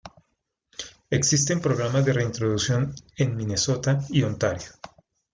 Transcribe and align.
Existen 1.11 1.59
programas 1.61 2.03
de 2.03 2.13
reintroducción 2.13 2.95
en 3.17 3.35
Minnesota 3.35 3.99
y 4.09 4.23
Ontario. 4.23 4.71